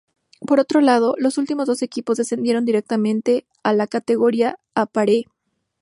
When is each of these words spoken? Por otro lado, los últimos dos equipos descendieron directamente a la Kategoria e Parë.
Por 0.39 0.59
otro 0.59 0.81
lado, 0.81 1.13
los 1.19 1.37
últimos 1.37 1.67
dos 1.67 1.83
equipos 1.83 2.17
descendieron 2.17 2.65
directamente 2.65 3.45
a 3.61 3.71
la 3.71 3.85
Kategoria 3.85 4.57
e 4.75 4.87
Parë. 4.87 5.25